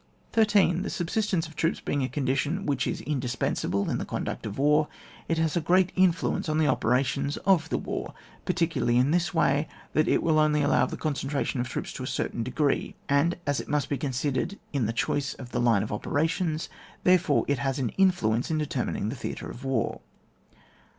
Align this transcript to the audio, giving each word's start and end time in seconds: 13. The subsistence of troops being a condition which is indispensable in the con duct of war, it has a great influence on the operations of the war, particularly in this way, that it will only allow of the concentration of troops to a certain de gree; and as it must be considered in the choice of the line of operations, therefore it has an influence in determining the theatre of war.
13. 0.33 0.81
The 0.81 0.89
subsistence 0.89 1.45
of 1.47 1.55
troops 1.55 1.79
being 1.79 2.01
a 2.01 2.09
condition 2.09 2.65
which 2.65 2.87
is 2.87 3.01
indispensable 3.01 3.87
in 3.87 3.99
the 3.99 4.03
con 4.05 4.23
duct 4.23 4.47
of 4.47 4.57
war, 4.57 4.87
it 5.27 5.37
has 5.37 5.55
a 5.55 5.61
great 5.61 5.91
influence 5.95 6.49
on 6.49 6.57
the 6.57 6.65
operations 6.65 7.37
of 7.45 7.69
the 7.69 7.77
war, 7.77 8.15
particularly 8.43 8.97
in 8.97 9.11
this 9.11 9.31
way, 9.31 9.67
that 9.93 10.07
it 10.07 10.23
will 10.23 10.39
only 10.39 10.63
allow 10.63 10.81
of 10.81 10.89
the 10.89 10.97
concentration 10.97 11.61
of 11.61 11.69
troops 11.69 11.93
to 11.93 12.01
a 12.01 12.07
certain 12.07 12.41
de 12.41 12.49
gree; 12.49 12.95
and 13.07 13.37
as 13.45 13.59
it 13.59 13.69
must 13.69 13.89
be 13.89 13.97
considered 13.99 14.57
in 14.73 14.87
the 14.87 14.91
choice 14.91 15.35
of 15.35 15.51
the 15.51 15.61
line 15.61 15.83
of 15.83 15.91
operations, 15.91 16.67
therefore 17.03 17.45
it 17.47 17.59
has 17.59 17.77
an 17.77 17.89
influence 17.89 18.49
in 18.49 18.57
determining 18.57 19.09
the 19.09 19.15
theatre 19.15 19.51
of 19.51 19.63
war. 19.63 20.01